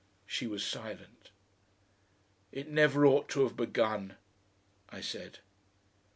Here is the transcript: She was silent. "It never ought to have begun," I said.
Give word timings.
She 0.25 0.47
was 0.47 0.65
silent. 0.65 1.29
"It 2.51 2.67
never 2.69 3.05
ought 3.05 3.29
to 3.29 3.43
have 3.43 3.55
begun," 3.55 4.15
I 4.89 4.99
said. 4.99 5.37